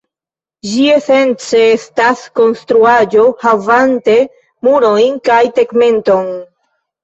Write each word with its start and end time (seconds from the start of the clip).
Ĝi 0.69 0.85
esence 0.93 1.61
estas 1.73 2.23
konstruaĵo, 2.41 3.27
havante 3.45 4.19
murojn 4.67 5.23
kaj 5.33 5.41
tegmenton. 5.63 6.37